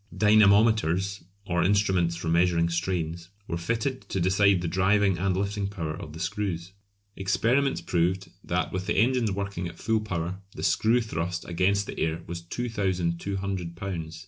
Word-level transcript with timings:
Dynamometers, 0.17 1.23
or 1.45 1.61
instruments 1.63 2.15
for 2.15 2.27
measuring 2.27 2.69
strains, 2.69 3.29
were 3.47 3.55
fitted 3.55 4.01
to 4.09 4.19
decide 4.19 4.61
the 4.63 4.67
driving 4.67 5.19
and 5.19 5.37
lifting 5.37 5.67
power 5.67 5.93
of 5.93 6.13
the 6.13 6.19
screws. 6.19 6.71
Experiments 7.15 7.81
proved 7.81 8.31
that 8.43 8.73
with 8.73 8.87
the 8.87 8.97
engines 8.97 9.31
working 9.31 9.67
at 9.67 9.77
full 9.77 10.01
power 10.01 10.39
the 10.55 10.63
screw 10.63 11.01
thrust 11.01 11.45
against 11.47 11.85
the 11.85 11.99
air 11.99 12.23
was 12.25 12.41
2200 12.41 13.75
lbs. 13.75 14.19